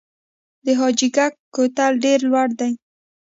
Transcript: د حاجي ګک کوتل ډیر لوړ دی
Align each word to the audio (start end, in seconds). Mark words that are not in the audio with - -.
د 0.65 0.67
حاجي 0.79 1.07
ګک 1.15 1.33
کوتل 1.55 1.93
ډیر 2.03 2.19
لوړ 2.29 2.47
دی 2.59 2.71